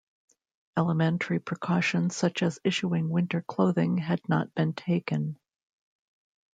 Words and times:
Elementary 0.75 1.37
precautions 1.39 2.15
such 2.15 2.41
as 2.41 2.57
issuing 2.63 3.07
winter 3.09 3.43
clothing 3.43 3.99
had 3.99 4.19
not 4.27 4.51
been 4.55 4.73
taken. 4.73 5.37